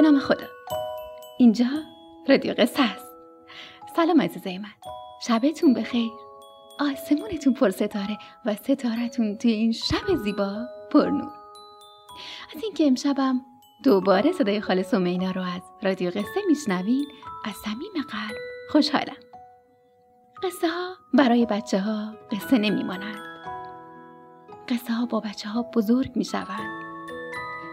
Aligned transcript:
به 0.00 0.06
نام 0.06 0.18
خدا. 0.18 0.46
اینجا 1.38 1.66
رادیو 2.28 2.54
قصه 2.58 2.82
است. 2.82 3.06
سلام 3.96 4.20
عزیزای 4.20 4.58
من. 4.58 4.68
شبتون 5.22 5.74
بخیر. 5.74 6.10
آسمونتون 6.80 7.54
پر 7.54 7.70
ستاره 7.70 8.18
و 8.46 8.54
ستارتون 8.54 9.36
توی 9.36 9.52
این 9.52 9.72
شب 9.72 10.14
زیبا 10.14 10.66
پر 10.90 11.06
نور. 11.06 11.32
از 12.56 12.62
اینکه 12.62 12.86
امشبم 12.86 13.40
دوباره 13.84 14.32
صدای 14.32 14.60
خاله 14.60 14.82
سمینا 14.82 15.30
رو 15.30 15.42
از 15.42 15.62
رادیو 15.82 16.10
قصه 16.10 16.40
میشنوین 16.48 17.06
از 17.44 17.54
صمیم 17.54 17.92
قلب 18.10 18.38
خوشحالم. 18.70 19.16
قصه 20.42 20.68
ها 20.68 20.94
برای 21.14 21.46
بچه 21.46 21.80
ها 21.80 22.14
قصه 22.32 22.58
نمیمانند. 22.58 23.22
قصه 24.68 24.92
ها 24.92 25.06
با 25.06 25.20
بچه 25.20 25.48
ها 25.48 25.62
بزرگ 25.62 26.16
می 26.16 26.24
شوند 26.24 26.80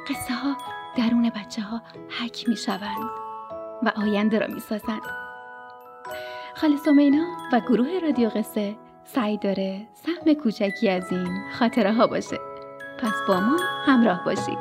قصه 0.10 0.34
ها 0.34 0.77
درون 0.98 1.30
بچه 1.30 1.62
ها 1.62 1.82
حک 2.22 2.50
می 2.50 2.58
شوند 2.58 3.10
و 3.84 3.92
آینده 3.96 4.40
را 4.40 4.48
می 4.48 4.60
سازند 4.60 5.02
خاله 6.56 6.78
و 7.54 7.60
گروه 7.60 8.00
رادیو 8.04 8.30
قصه 8.30 8.76
سعی 9.04 9.38
داره 9.38 9.88
سهم 9.94 10.34
کوچکی 10.34 10.90
از 10.90 11.12
این 11.12 11.28
خاطره 11.60 11.94
ها 11.94 12.08
باشه. 12.08 12.38
پس 13.00 13.14
با 13.28 13.40
ما 13.40 13.58
همراه 13.86 14.26
باشید. 14.26 14.58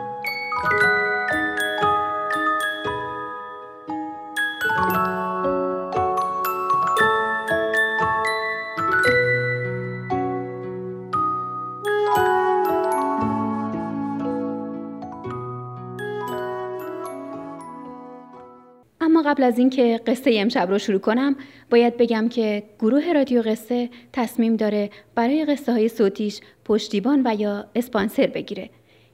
قبل 19.36 19.44
از 19.44 19.58
اینکه 19.58 20.00
قصه 20.06 20.30
امشب 20.34 20.70
رو 20.70 20.78
شروع 20.78 20.98
کنم 20.98 21.36
باید 21.70 21.96
بگم 21.96 22.28
که 22.28 22.62
گروه 22.78 23.12
رادیو 23.12 23.42
قصه 23.42 23.90
تصمیم 24.12 24.56
داره 24.56 24.90
برای 25.14 25.44
قصه 25.44 25.72
های 25.72 25.88
صوتیش 25.88 26.40
پشتیبان 26.64 27.22
و 27.24 27.34
یا 27.40 27.66
اسپانسر 27.74 28.26
بگیره 28.26 28.70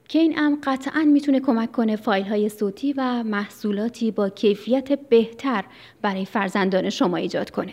که 0.08 0.18
این 0.18 0.38
امر 0.38 0.56
قطعا 0.62 1.04
می‌تونه 1.04 1.40
کمک 1.40 1.72
کنه 1.72 1.96
فایل 1.96 2.24
های 2.24 2.48
صوتی 2.48 2.94
و 2.96 3.22
محصولاتی 3.22 4.10
با 4.10 4.28
کیفیت 4.28 4.92
بهتر 4.92 5.64
برای 6.02 6.24
فرزندان 6.24 6.90
شما 6.90 7.16
ایجاد 7.16 7.50
کنه. 7.50 7.72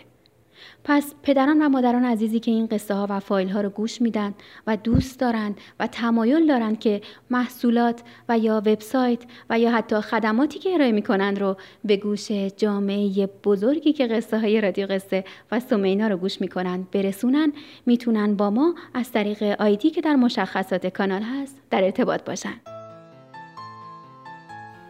پس 0.84 1.14
پدران 1.24 1.62
و 1.62 1.70
مادران 1.70 2.06
عزیزی 2.06 2.40
که 2.40 2.52
این 2.52 2.66
قصه 2.66 2.94
ها 2.94 3.08
و 3.10 3.20
فایل 3.20 3.50
ها 3.50 3.62
رو 3.62 3.70
گوش 3.70 4.02
میدن 4.02 4.34
و 4.68 4.78
دوست 4.78 5.20
دارند 5.20 5.58
و 5.80 5.88
تمایل 5.88 6.48
دارند 6.48 6.80
که 6.80 7.02
محصولات 7.30 8.02
و 8.30 8.38
یا 8.38 8.58
وبسایت 8.66 9.20
و 9.50 9.60
یا 9.60 9.72
حتی 9.72 10.02
خدماتی 10.02 10.60
که 10.60 10.74
ارائه 10.74 10.92
می‌کنند 10.92 11.40
رو 11.40 11.58
به 11.86 11.98
گوش 11.98 12.32
جامعه 12.32 13.30
بزرگی 13.44 13.94
که 13.94 14.08
قصه 14.08 14.40
های 14.40 14.62
رادیو 14.62 14.88
قصه 14.88 15.24
و 15.52 15.60
سمینا 15.60 16.08
رو 16.08 16.18
گوش 16.18 16.42
می‌کنند 16.42 16.92
برسونن 16.92 17.54
می‌تونن 17.86 18.36
با 18.36 18.50
ما 18.50 18.76
از 18.94 19.12
طریق 19.12 19.44
آیدی 19.44 19.90
که 19.90 20.02
در 20.02 20.16
مشخصات 20.16 20.88
کانال 20.88 21.22
هست 21.22 21.62
در 21.70 21.84
ارتباط 21.84 22.24
باشن. 22.24 22.54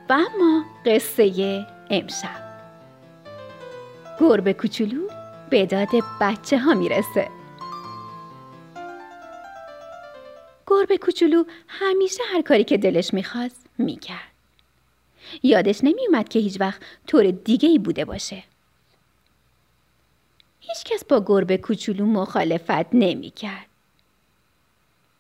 و 0.10 0.14
اما 0.14 0.64
قصه 0.86 1.66
امشب. 1.90 2.50
گربه 4.20 4.54
کوچولو 4.54 5.19
به 5.50 5.66
داد 5.66 5.90
بچه 6.22 6.60
ها 6.60 6.74
می‌رسه. 6.74 7.30
گربه 10.68 10.98
کوچولو 10.98 11.44
همیشه 11.68 12.24
هر 12.34 12.42
کاری 12.42 12.64
که 12.64 12.78
دلش 12.78 13.14
می‌خواست 13.14 13.66
می‌کرد. 13.78 14.32
یادش 15.44 15.84
نمیومد 15.84 16.30
که 16.30 16.40
هیچ 16.40 16.62
وقت 16.62 16.82
طور 17.08 17.32
دیگه 17.32 17.70
ای 17.70 17.80
بوده 17.80 18.06
باشه. 18.06 18.44
هیچکس 20.60 21.06
با 21.06 21.24
گربه 21.26 21.58
کوچولو 21.58 22.06
مخالفت 22.06 22.94
نمی‌کرد. 22.94 23.66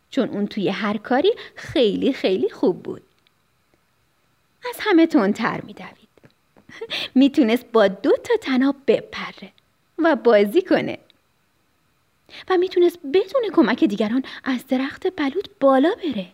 چون 0.09 0.29
اون 0.29 0.47
توی 0.47 0.69
هر 0.69 0.97
کاری 0.97 1.33
خیلی 1.55 2.13
خیلی 2.13 2.49
خوب 2.49 2.83
بود. 2.83 3.01
از 4.69 4.75
همه 4.79 5.07
تندتر 5.07 5.61
میدوید. 5.61 6.09
می‌تونست 7.15 7.65
با 7.71 7.87
دو 7.87 8.11
تا 8.11 8.33
تناب 8.41 8.75
بپره. 8.87 9.51
و 10.03 10.15
بازی 10.15 10.61
کنه. 10.61 10.97
و 12.49 12.57
می‌تونست 12.57 12.99
بدون 13.13 13.41
کمک 13.53 13.83
دیگران 13.83 14.23
از 14.43 14.67
درخت 14.67 15.07
بلود 15.15 15.49
بالا 15.59 15.95
بره. 16.03 16.27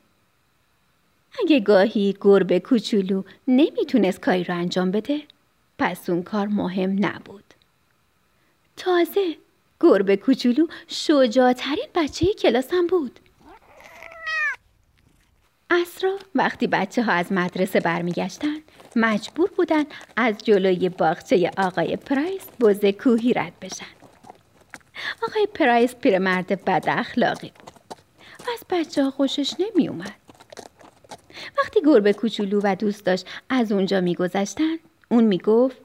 اگه 1.44 1.60
گاهی 1.60 2.18
گربه 2.22 2.60
کوچولو 2.60 3.24
نمی‌تونست 3.48 4.20
کاری 4.20 4.44
رو 4.44 4.56
انجام 4.56 4.92
بده 4.92 5.22
پس 5.78 6.10
اون 6.10 6.24
کار 6.24 6.48
مهم 6.48 7.06
نبود. 7.06 7.44
تازه 8.78 9.36
گربه 9.80 10.18
کوچولو 10.18 10.68
شجاعترین 10.88 11.88
بچه 11.96 12.34
کلاسم 12.34 12.88
بود. 12.88 13.20
اسرا 15.72 16.18
وقتی 16.36 16.68
بچه 16.68 17.04
ها 17.04 17.12
از 17.12 17.32
مدرسه 17.32 17.80
برمیگشتن 17.80 18.58
مجبور 18.96 19.50
بودن 19.58 19.84
از 20.16 20.38
جلوی 20.38 20.90
باغچه 20.90 21.52
آقای 21.58 21.96
پرایس 21.96 22.44
بز 22.60 22.86
کوهی 22.86 23.34
رد 23.34 23.54
بشن. 23.62 23.86
آقای 25.28 25.48
پرایس 25.54 25.96
پیرمرد 25.96 26.66
بد 26.66 26.86
اخلاقی 26.88 27.52
بود. 27.60 27.72
و 28.40 28.52
از 28.54 28.66
بچه 28.70 29.04
ها 29.04 29.12
خوشش 29.12 29.54
نمی 29.60 29.88
اومد. 29.88 30.16
وقتی 31.58 31.82
گربه 31.82 32.14
کوچولو 32.14 32.62
و 32.64 32.76
دوست 32.76 33.06
داشت 33.06 33.28
از 33.50 33.72
اونجا 33.72 34.02
میگذشتن 34.02 34.76
اون 35.10 35.24
می‌گفت 35.24 35.78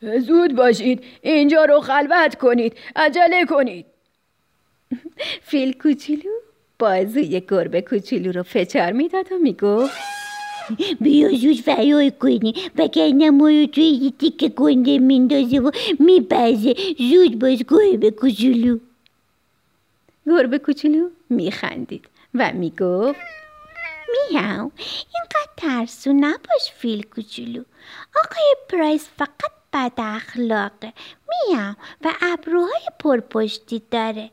زود 0.00 0.56
باشید 0.56 1.04
اینجا 1.22 1.64
رو 1.64 1.80
خلوت 1.80 2.34
کنید 2.34 2.76
عجله 2.96 3.44
کنید. 3.44 3.86
فیل 5.42 5.78
کوچولو؟ 5.78 6.47
بازوی 6.78 7.40
گربه 7.40 7.82
کوچولو 7.82 8.32
رو 8.32 8.42
فچار 8.42 8.92
می‌داد 8.92 9.32
و 9.32 9.38
می‌گفت 9.38 9.98
بیا 11.00 11.28
زود 11.32 11.56
فرار 11.56 12.10
کنی. 12.10 12.54
وگرنه 12.76 13.30
ما 13.30 13.48
رو 13.48 13.66
توی 13.66 13.84
یه 13.84 14.10
تیکه 14.10 14.48
گنده 14.48 14.98
میندازه 14.98 15.58
و 15.58 15.70
میپزه. 15.98 16.74
زود 16.98 17.38
باز 17.38 17.62
گربه 17.68 18.10
کوچولو. 18.10 18.78
گربه 20.26 20.58
کوچولو 20.58 21.08
میخندید 21.30 22.08
و 22.34 22.52
می‌گفت 22.52 23.20
میاو 24.30 24.70
اینقدر 25.14 25.52
ترسو 25.56 26.12
نباش 26.12 26.72
فیل 26.78 27.02
کوچولو. 27.02 27.62
آقای 28.24 28.54
پرایس 28.68 29.08
فقط 29.16 29.52
بد 29.72 29.92
اخلاقه. 29.98 30.92
میاو 31.28 31.74
و 32.04 32.12
ابروهای 32.22 32.86
پرپشتی 32.98 33.82
داره. 33.90 34.30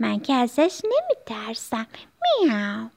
من 0.00 0.20
که 0.20 0.34
ازش 0.34 0.80
نمیترسم. 0.84 1.86
میاو 2.42 2.88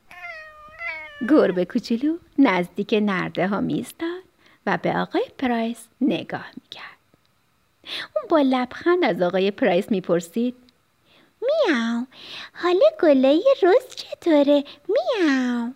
گربه 1.29 1.65
کوچولو 1.65 2.17
نزدیک 2.39 2.93
نرده 3.01 3.47
ها 3.47 3.61
میستاد 3.61 4.23
و 4.65 4.77
به 4.81 4.97
آقای 4.97 5.25
پرایس 5.37 5.87
نگاه 6.01 6.45
می‌کرد. 6.63 6.97
اون 8.15 8.25
با 8.29 8.41
لبخند 8.41 9.03
از 9.03 9.21
آقای 9.21 9.51
پرایس 9.51 9.91
می‌پرسید. 9.91 10.55
میاو 11.41 12.05
حال 12.53 12.79
گلای 13.01 13.43
روز 13.63 13.95
چطوره؟ 13.95 14.63
میاو 14.87 15.73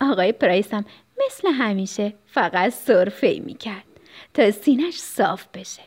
آقای 0.00 0.32
پرایس 0.32 0.74
هم 0.74 0.84
مثل 1.26 1.48
همیشه 1.48 2.14
فقط 2.26 2.72
سرفه 2.72 3.40
می‌کرد 3.44 3.84
تا 4.34 4.50
سینش 4.50 4.98
صاف 4.98 5.46
بشه. 5.54 5.82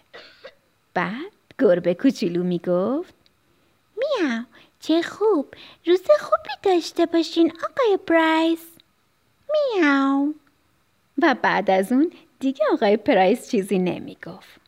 بعد 0.94 1.32
گربه 1.60 1.94
کوچولو 1.94 2.44
می‌گفت. 2.44 3.17
میاو 3.98 4.44
چه 4.80 5.02
خوب 5.02 5.54
روز 5.86 6.02
خوبی 6.20 6.50
داشته 6.64 7.06
باشین 7.06 7.52
آقای 7.52 7.98
پرایس 7.98 8.66
میاو 9.52 10.34
و 11.22 11.36
بعد 11.42 11.72
از 11.72 11.92
اون 11.92 12.12
دیگه 12.40 12.66
آقای 12.74 12.98
پرایس 12.98 13.50
چیزی 13.50 13.80
نمی‌گفت 13.80 14.60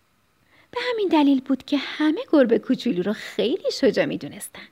به 0.72 0.80
همین 0.92 1.08
دلیل 1.08 1.42
بود 1.42 1.64
که 1.64 1.78
همه 1.78 2.22
گربه 2.32 2.60
کوچولو 2.60 3.04
رو 3.04 3.14
خیلی 3.14 3.72
شجاع 3.72 4.06
می‌دونستن 4.06 4.68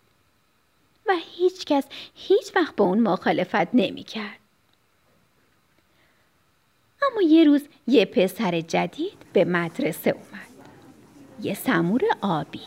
و 1.05 1.13
هیچ 1.19 1.65
کس 1.65 1.83
هیچ 2.15 2.55
وقت 2.55 2.75
با 2.75 2.85
اون 2.85 2.99
مخالفت 2.99 3.75
نمی‌کرد. 3.75 4.39
اما 7.11 7.21
یه 7.21 7.43
روز 7.43 7.61
یه 7.87 8.05
پسر 8.05 8.61
جدید 8.61 9.17
به 9.33 9.45
مدرسه 9.45 10.09
اومد. 10.09 10.47
یه 11.41 11.53
سمور 11.53 12.01
آبی. 12.21 12.61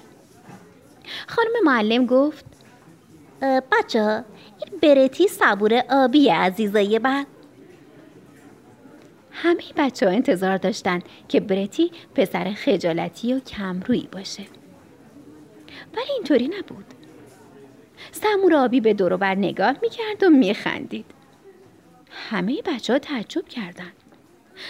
خانم 1.26 1.52
معلم 1.64 2.06
گفت 2.06 2.44
بچه 3.42 4.24
این 4.66 4.78
برتی 4.82 5.28
صبور 5.28 5.82
آبی 5.90 6.28
عزیزای 6.28 6.98
من. 6.98 7.26
همه 9.32 9.62
بچه 9.76 10.06
ها 10.06 10.12
انتظار 10.12 10.56
داشتن 10.56 10.98
که 11.28 11.40
برتی 11.40 11.90
پسر 12.14 12.52
خجالتی 12.52 13.34
و 13.34 13.40
کمرویی 13.40 14.08
باشه. 14.12 14.42
ولی 15.96 16.12
اینطوری 16.16 16.48
نبود. 16.48 16.84
سمور 18.12 18.54
آبی 18.54 18.80
به 18.80 18.94
دور 18.94 19.16
بر 19.16 19.34
نگاه 19.34 19.76
می‌کرد 19.82 20.22
و 20.22 20.30
میخندید. 20.30 21.06
همه 22.10 22.62
بچه 22.62 22.92
ها 22.92 22.98
تعجب 22.98 23.48
کردند. 23.48 23.92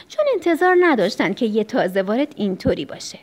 چون 0.08 0.24
انتظار 0.34 0.76
نداشتن 0.80 1.32
که 1.32 1.46
یه 1.46 1.64
تازه 1.64 2.02
وارد 2.02 2.32
اینطوری 2.36 2.84
باشه. 2.84 3.18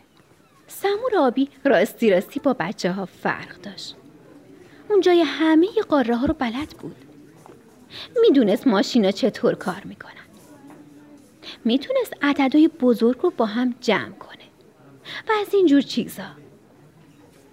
سمور 0.68 1.18
آبی 1.18 1.50
راستی 1.64 2.12
راستی 2.12 2.40
با 2.40 2.54
بچه 2.60 2.92
ها 2.92 3.06
فرق 3.06 3.62
داشت. 3.62 3.96
اون 4.90 5.02
جای 5.02 5.22
همه 5.22 5.68
قاره 5.90 6.16
ها 6.16 6.26
رو 6.26 6.34
بلد 6.34 6.70
بود. 6.80 6.96
می‌دونست 8.22 8.68
ماشینا 8.68 9.12
چطور 9.12 9.56
کار 9.56 9.82
می‌کنن. 9.86 10.12
می‌تونست 11.66 12.14
عددهای 12.22 12.68
بزرگ 12.68 13.20
رو 13.20 13.34
با 13.38 13.46
هم 13.46 13.76
جمع 13.82 14.12
کنه. 14.12 14.38
و 15.30 15.32
از 15.42 15.54
اینجور 15.54 15.82
چیزا. 15.82 16.24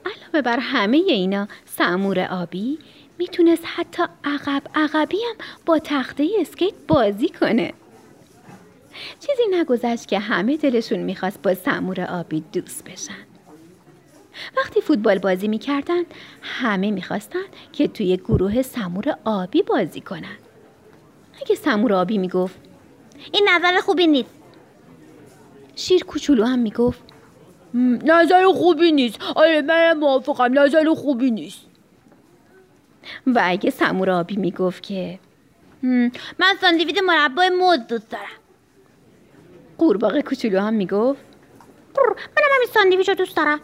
علاوه 0.06 0.42
بر 0.42 0.58
همه 0.58 0.96
اینا 0.96 1.48
سمور 1.64 2.20
آبی 2.20 2.78
می‌تونست 3.18 3.62
حتی 3.66 4.02
عقب 4.24 4.62
عقبی 4.74 5.16
هم 5.16 5.36
با 5.66 5.78
تخته 5.78 6.28
اسکیت 6.40 6.74
بازی 6.88 7.28
کنه. 7.28 7.72
چیزی 9.20 9.42
نگذشت 9.50 10.08
که 10.08 10.18
همه 10.18 10.56
دلشون 10.56 10.98
می‌خواست 10.98 11.42
با 11.42 11.54
سمور 11.54 12.00
آبی 12.00 12.44
دوست 12.52 12.84
بشن. 12.84 13.24
وقتی 14.56 14.80
فوتبال 14.80 15.18
بازی 15.18 15.48
می‌کردن 15.48 16.02
همه 16.42 16.90
می‌خواستن 16.90 17.44
که 17.72 17.88
توی 17.88 18.16
گروه 18.16 18.62
سمور 18.62 19.16
آبی 19.24 19.62
بازی 19.62 20.00
کنن. 20.00 20.36
اگه 21.42 21.54
سمور 21.54 21.92
آبی 21.92 22.18
می‌گفت 22.18 22.54
این 23.32 23.48
نظر 23.48 23.80
خوبی 23.80 24.06
نیست. 24.06 24.30
شیر 25.76 26.04
کوچولو 26.04 26.44
هم 26.44 26.58
می‌گفت 26.58 27.02
نظر 28.04 28.44
خوبی 28.54 28.92
نیست. 28.92 29.18
آره 29.34 29.62
منم 29.62 29.98
موافقم. 29.98 30.58
نظر 30.58 30.94
خوبی 30.94 31.30
نیست. 31.30 31.60
و 33.26 33.40
اگه 33.44 33.70
سمور 33.70 34.10
آبی 34.10 34.36
می‌گفت 34.36 34.82
که 34.82 35.18
من 36.38 36.54
ساندویچ 36.60 36.98
مربای 37.06 37.50
موز 37.50 37.78
دوست 37.78 38.10
دارم. 38.10 38.43
قورباغه 39.78 40.22
کوچولو 40.22 40.60
هم 40.60 40.74
می‌گفت. 40.74 41.20
منم 41.96 42.48
همین 42.54 42.68
ساندویچ 42.74 43.08
رو 43.08 43.14
دوست 43.14 43.36
دارم. 43.36 43.60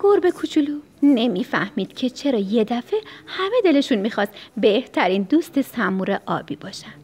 گربه 0.00 0.30
کوچولو 0.30 0.78
نمی‌فهمید 1.02 1.92
که 1.92 2.10
چرا 2.10 2.38
یه 2.38 2.64
دفعه 2.64 3.00
همه 3.26 3.60
دلشون 3.64 3.98
می‌خواست 3.98 4.32
بهترین 4.56 5.22
دوست 5.22 5.60
سمور 5.60 6.20
آبی 6.26 6.56
باشن. 6.56 6.94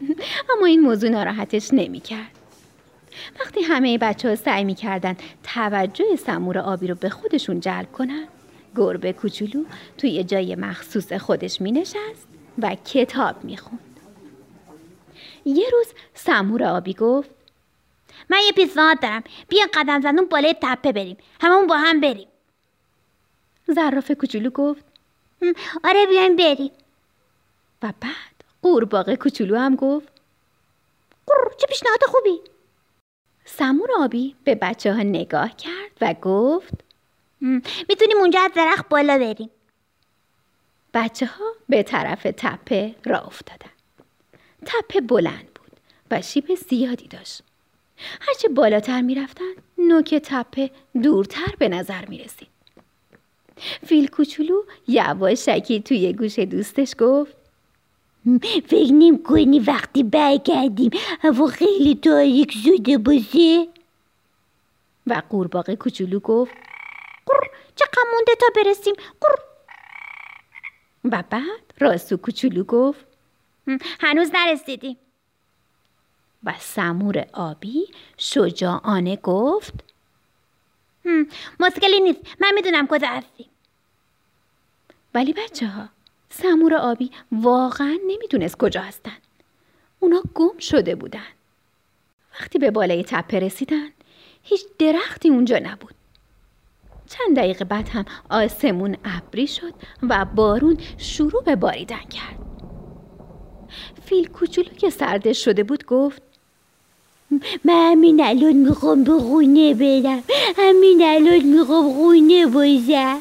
اما 0.56 0.66
این 0.66 0.80
موضوع 0.80 1.10
ناراحتش 1.10 1.68
نمی‌کرد. 1.72 2.38
وقتی 3.40 3.60
همه 3.60 3.98
بچه 3.98 4.28
ها 4.28 4.34
سعی 4.34 4.64
می‌کردن 4.64 5.16
توجه 5.54 6.16
سمور 6.16 6.58
آبی 6.58 6.86
رو 6.86 6.94
به 6.94 7.08
خودشون 7.08 7.60
جلب 7.60 7.92
کنن 7.92 8.24
گربه 8.76 9.12
کوچولو 9.12 9.64
توی 9.98 10.24
جای 10.24 10.54
مخصوص 10.54 11.12
خودش 11.12 11.60
مینشست 11.60 12.28
و 12.58 12.76
کتاب 12.84 13.44
می‌خوند. 13.44 13.87
یه 15.44 15.70
روز 15.70 15.86
سمور 16.14 16.64
آبی 16.64 16.94
گفت 16.94 17.30
من 18.30 18.38
یه 18.46 18.52
پیشنهاد 18.52 19.00
دارم 19.00 19.24
بیا 19.48 19.66
قدم 19.74 20.00
زنون 20.00 20.28
بالای 20.28 20.54
تپه 20.62 20.92
بریم 20.92 21.16
هممون 21.40 21.66
با 21.66 21.76
هم 21.76 22.00
بریم. 22.00 22.28
زراف 23.66 24.10
کوچولو 24.10 24.50
گفت 24.50 24.84
آره 25.84 26.06
بیایم 26.06 26.36
بریم. 26.36 26.70
و 27.82 27.92
بعد 28.00 28.44
قورباغه 28.62 29.16
کوچولو 29.16 29.56
هم 29.56 29.76
گفت 29.76 30.08
قر 31.26 31.54
چه 31.58 31.66
پیشنهاد 31.66 31.98
خوبی. 32.06 32.40
سمور 33.44 33.88
آبی 33.98 34.36
به 34.44 34.54
بچه 34.54 34.94
ها 34.94 35.02
نگاه 35.02 35.56
کرد 35.56 35.90
و 36.00 36.14
گفت 36.14 36.74
می‌تونیم 37.88 38.16
اونجا 38.18 38.40
از 38.40 38.50
درخت 38.54 38.88
بالا 38.88 39.18
بریم. 39.18 39.50
بچه 40.94 41.26
ها 41.26 41.44
به 41.68 41.82
طرف 41.82 42.22
تپه 42.22 42.94
را 43.04 43.18
افتادن. 43.18 43.70
تپه 44.68 45.00
بلند 45.00 45.48
بود 45.54 45.80
و 46.10 46.22
شیب 46.22 46.54
زیادی 46.54 47.08
داشت. 47.08 47.42
هرچه 48.20 48.48
بالاتر 48.48 49.00
می‌رفتن 49.00 49.52
نوک 49.78 50.14
تپه 50.14 50.70
دورتر 51.02 51.54
به 51.58 51.68
نظر 51.68 52.06
می 52.06 52.18
رسید. 52.18 52.48
فیل 53.86 54.08
کوچولو 54.08 54.62
یواشکی 54.88 55.80
توی 55.80 56.12
گوش 56.12 56.38
دوستش 56.38 56.94
گفت 56.98 57.36
فکر 58.66 58.92
نمی 58.92 59.22
کنی 59.22 59.58
وقتی 59.58 60.02
برگردیم 60.02 60.90
هوا 61.20 61.46
خیلی 61.46 61.94
تاریک 61.94 62.52
شده 62.52 62.98
باشه؟ 62.98 63.68
و 65.06 65.22
قورباغه 65.30 65.76
کوچولو 65.76 66.20
گفت 66.20 66.54
قر 67.26 67.46
چقدر 67.76 68.02
مونده 68.14 68.32
تا 68.40 68.46
برسیم؟ 68.56 68.94
قر. 69.20 69.34
و 71.04 71.24
بعد 71.30 71.72
راستو 71.78 72.16
کوچولو 72.16 72.64
گفت 72.64 73.07
هنوز 74.00 74.30
نرسیدیم 74.34 74.96
و 76.44 76.54
سمور 76.58 77.26
آبی 77.32 77.86
شجاعانه 78.16 79.16
گفت 79.16 79.74
مشکلی 81.60 82.00
نیست. 82.00 82.20
من 82.40 82.50
می‌دونم 82.54 82.86
کجا 82.86 83.08
هستیم 83.08 83.46
ولی 85.14 85.32
بچه 85.32 85.66
ها 85.66 85.88
سمور 86.30 86.74
آبی 86.74 87.10
واقعا 87.32 87.98
نمی‌دونست 88.06 88.56
کجا 88.56 88.80
هستن. 88.80 89.16
اونا 90.00 90.22
گم 90.34 90.58
شده 90.58 90.94
بودن. 90.94 91.26
وقتی 92.40 92.58
به 92.58 92.70
بالای 92.70 93.04
تپه 93.04 93.38
رسیدن 93.38 93.88
هیچ 94.42 94.60
درختی 94.78 95.28
اونجا 95.28 95.58
نبود. 95.58 95.94
چند 97.06 97.36
دقیقه 97.36 97.64
بعد 97.64 97.88
هم 97.88 98.04
آسمون 98.30 98.96
ابری 99.04 99.46
شد 99.46 99.74
و 100.02 100.24
بارون 100.24 100.78
شروع 100.98 101.42
به 101.44 101.56
باریدن 101.56 102.04
کرد. 102.04 102.47
فیل 104.06 104.28
کوچولو 104.28 104.68
که 104.68 104.90
سردش 104.90 105.44
شده 105.44 105.62
بود 105.62 105.86
گفت 105.86 106.22
من 107.64 107.92
همین 107.92 108.24
الان 108.24 108.52
می‌خوام 108.52 109.04
به 109.04 109.18
خونه 109.18 109.74
برم 109.74 110.22
همین 110.56 111.02
الان 111.02 111.40
می‌خوام 111.40 111.92
خونه 111.94 112.46
بازم. 112.46 113.20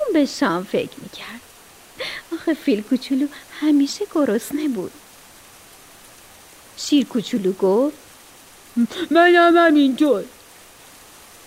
اون 0.00 0.12
به 0.12 0.26
شام 0.26 0.64
فکر 0.64 1.00
می‌کرد. 1.02 1.40
آخه 2.34 2.54
فیل 2.54 2.82
کوچولو 2.82 3.26
همیشه 3.60 4.06
گرسنه 4.14 4.68
بود 4.68 4.92
شیر 6.76 7.06
کوچولو 7.06 7.52
گفت 7.52 7.96
منم 9.10 9.56
همینطور. 9.56 10.24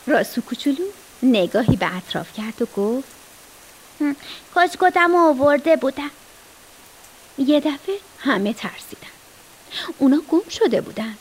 راسو 0.08 0.42
کوچولو 0.42 0.84
نگاهی 1.24 1.76
به 1.76 1.96
اطراف 1.96 2.34
کرد 2.34 2.62
و 2.62 2.66
گفت 2.78 3.10
کاش 4.54 4.70
کتم 4.80 5.16
آورده 5.16 5.76
بودم. 5.76 6.12
یه 7.38 7.60
دفعه 7.60 7.96
همه 8.20 8.54
ترسیدن 8.54 9.08
اونا 9.98 10.22
گم 10.30 10.50
شده 10.50 10.82
بودن 10.82 11.18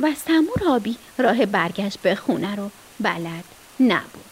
و 0.00 0.12
سمور 0.26 0.68
آبی 0.68 0.96
راه 1.18 1.46
برگشت 1.46 1.98
به 2.00 2.14
خونه 2.14 2.56
رو 2.56 2.70
بلد 3.00 3.44
نبود 3.80 4.24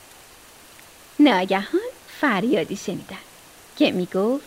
ناگهان 1.18 1.80
فریادی 2.20 2.76
شنیدن 2.76 3.16
که 3.78 3.90
می‌گفت 3.90 4.44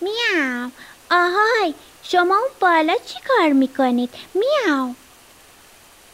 میاو 0.00 0.70
آهای 1.10 1.74
شما 2.02 2.36
اون 2.36 2.50
بالا 2.60 2.94
چی 3.06 3.18
کار 3.28 3.52
می‌کنید 3.52 4.10
میاو 4.34 4.94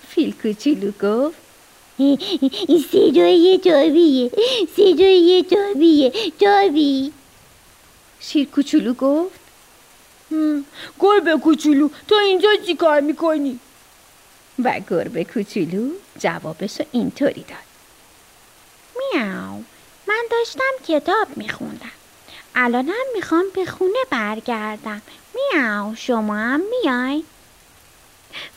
فیل 0.09 0.35
کوچولو 0.43 0.91
گفت 0.91 1.37
این 1.99 2.85
صدای 2.93 3.61
تابیه 3.65 4.31
صدای 4.76 5.45
تابیه 5.50 6.12
تابی 6.41 7.12
شیر 8.26 8.49
کوچولو 8.49 8.95
گفت. 8.95 9.40
گربه 11.00 11.37
کوچولو 11.45 11.88
تو 12.09 12.14
اینجا 12.14 12.49
چی 12.66 12.75
کار 12.75 13.00
می‌کنی؟ 13.00 13.59
و 14.64 14.80
گربه 14.90 15.25
کوچولو 15.25 15.90
جوابشو 16.18 16.85
اینطوری 16.92 17.45
داد. 17.49 17.66
میاو 18.99 19.64
من 20.09 20.25
داشتم 20.30 20.73
کتاب 20.88 21.37
میخوندم. 21.37 21.90
الانم 22.54 23.06
می‌خوام 23.14 23.45
به 23.54 23.64
خونه 23.64 23.99
برگردم. 24.11 25.02
میاو 25.35 25.95
شما 25.95 26.37
هم 26.37 26.61
میای 26.71 27.25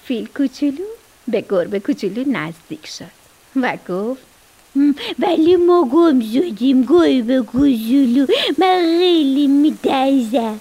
فیل 0.06 0.28
کوچولو 0.38 0.86
به 1.28 1.46
گربه 1.50 1.80
کوچولو 1.80 2.24
نزدیک 2.28 2.88
شد 2.88 3.12
و 3.56 3.78
گفت. 3.90 4.29
ولی 5.20 5.56
ما 5.56 5.90
گم 5.94 6.20
شدیم 6.20 6.84
گربه 6.84 7.42
کوچولو 7.42 8.28
من 8.58 8.98
خیلی 9.00 9.48
میترسم 9.48 10.60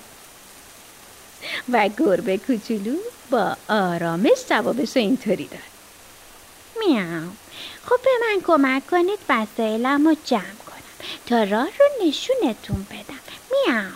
و 1.73 1.91
گربه 1.99 2.39
کوچولو 2.39 2.97
با 3.31 3.57
آرامش 3.69 4.39
جوابش 4.51 4.97
اینطوری 4.97 5.49
داد 5.49 5.61
میاو 6.81 7.31
خب 7.85 7.97
به 8.05 8.11
من 8.21 8.41
کمک 8.47 8.87
کنید 8.87 9.19
وسایلم 9.29 10.09
رو 10.09 10.17
جمع 10.25 10.41
کنم 10.41 11.09
تا 11.27 11.43
راه 11.43 11.69
رو 11.79 12.07
نشونتون 12.07 12.87
بدم 12.91 13.19
میاو 13.51 13.93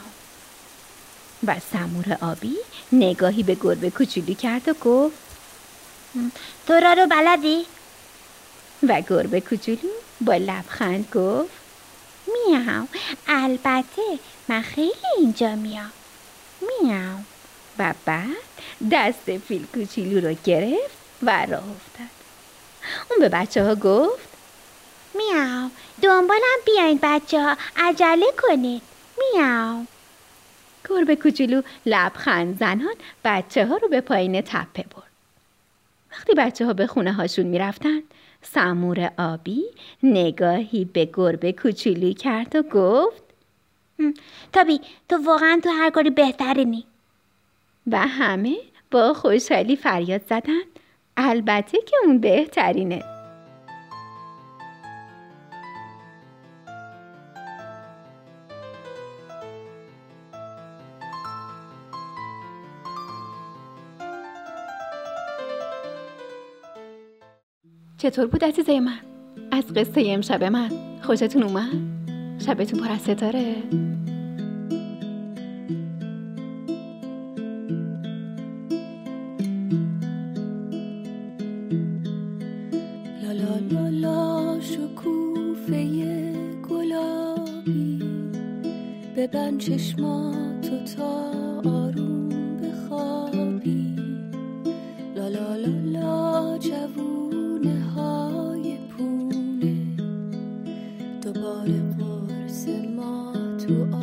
و 1.46 1.60
سمور 1.72 2.18
آبی 2.20 2.56
نگاهی 2.92 3.42
به 3.42 3.54
گربه 3.54 3.90
کوچولو 3.90 4.34
کرد 4.34 4.68
و 4.68 4.74
گفت 4.84 5.16
تو 6.66 6.72
راه 6.72 6.94
رو 6.94 7.06
بلدی؟ 7.06 7.66
و 8.88 9.00
گربه 9.00 9.40
کوچولو 9.40 9.90
با 10.20 10.34
لبخند 10.34 11.08
گفت 11.14 11.62
میاو 12.26 12.88
البته 13.28 14.02
من 14.48 14.62
خیلی 14.62 14.92
اینجا 15.18 15.54
میام. 15.54 15.92
میاو 16.60 17.18
و 17.78 17.94
بعد 18.04 18.26
دست 18.92 19.38
فیل 19.38 19.66
کوچولو 19.74 20.28
رو 20.28 20.36
گرفت 20.44 20.96
و 21.22 21.46
راه 21.46 21.70
افتاد. 21.70 22.06
اون 23.10 23.18
به 23.20 23.28
بچه 23.28 23.64
ها 23.64 23.74
گفت 23.74 24.28
میاو 25.14 25.70
دنبالم 26.02 26.58
بیاین 26.66 26.98
بچه 27.02 27.42
ها 27.42 27.56
عجله 27.76 28.26
کنید. 28.42 28.82
میاو 29.18 29.86
گربه 30.88 31.16
کوچولو 31.16 31.62
لبخند 31.86 32.58
زنان 32.58 32.94
بچه 33.24 33.66
ها 33.66 33.76
رو 33.76 33.88
به 33.88 34.00
پایین 34.00 34.40
تپه 34.40 34.82
برد. 34.82 35.12
وقتی 36.12 36.34
بچه 36.34 36.66
ها 36.66 36.72
به 36.72 36.86
خونه 36.86 37.12
هاشون 37.12 37.46
می‌رفتن 37.46 38.02
سمور 38.42 39.10
آبی 39.18 39.62
نگاهی 40.02 40.84
به 40.84 41.10
گربه 41.12 41.52
کوچولو 41.52 42.12
کرد 42.12 42.56
و 42.56 42.62
گفت 42.62 43.22
تابی 44.52 44.80
تو 45.08 45.16
واقعا 45.26 45.60
تو 45.64 45.70
هر 45.70 45.90
کاری 45.90 46.10
بهترینی 46.10 46.84
و 47.86 47.98
همه 47.98 48.56
با 48.90 49.14
خوشحالی 49.14 49.76
فریاد 49.76 50.22
زدن 50.28 50.62
البته 51.16 51.78
که 51.78 51.96
اون 52.04 52.18
بهترینه. 52.18 53.11
چطور 68.02 68.26
بود 68.26 68.44
عزیزه 68.44 68.80
من؟ 68.80 68.98
از 69.50 69.64
قصه 69.64 70.04
امشب 70.06 70.44
من 70.44 70.70
خوشتون 71.02 71.42
اومد؟ 71.42 71.72
شبتون 72.46 72.80
پر 72.80 72.92
از 72.92 73.00
ستاره؟ 73.00 73.54
شکوفه 84.60 85.84
گلابی 86.68 88.02
چشماتو 89.58 90.84
تا 90.96 91.31
قرص 102.52 102.68
ما 102.68 103.32
تو 103.32 103.96
آسمونه 103.96 104.01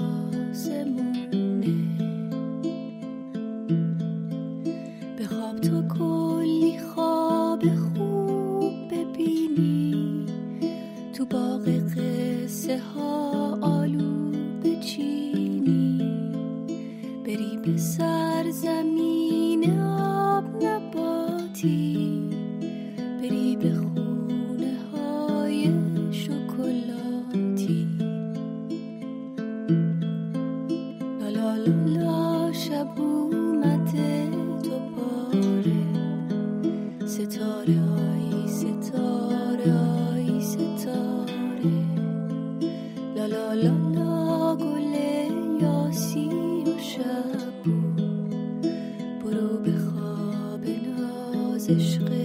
sécheresse. 51.78 52.19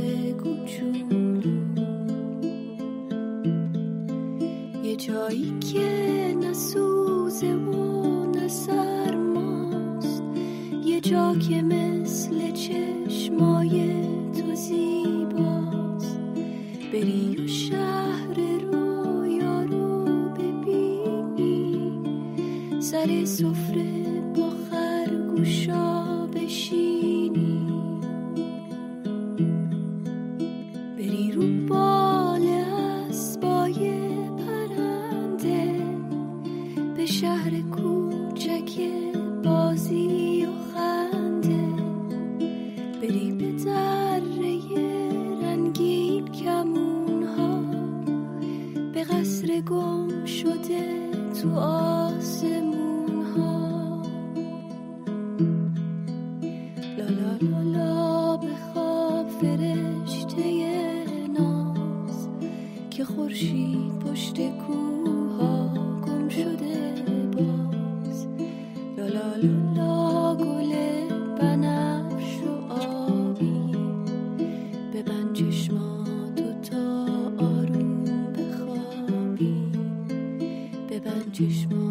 ببند 81.41 81.84